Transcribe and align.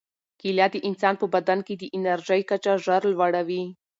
کیله 0.41 0.65
د 0.73 0.75
انسان 0.89 1.15
په 1.21 1.25
بدن 1.35 1.59
کې 1.67 1.75
د 1.77 1.83
انرژۍ 1.97 2.41
کچه 2.49 2.71
ژر 2.85 3.01
لوړوي. 3.13 3.63